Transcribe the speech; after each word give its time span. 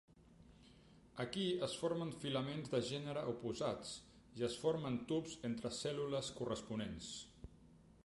Aquí 1.23 1.43
es 1.67 1.75
formen 1.81 2.13
filaments 2.23 2.73
de 2.73 2.81
gènere 2.89 3.27
oposats 3.35 3.93
i 4.41 4.49
es 4.51 4.59
formen 4.65 5.01
tubs 5.13 5.39
entre 5.51 5.75
cèl·lules 5.85 6.37
corresponents. 6.41 7.17